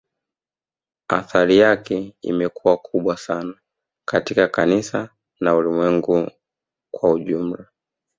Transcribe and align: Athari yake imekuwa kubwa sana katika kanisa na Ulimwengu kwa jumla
Athari 1.07 1.57
yake 1.57 2.15
imekuwa 2.21 2.77
kubwa 2.77 3.17
sana 3.17 3.59
katika 4.05 4.47
kanisa 4.47 5.09
na 5.39 5.55
Ulimwengu 5.55 6.31
kwa 6.91 7.19
jumla 7.19 7.65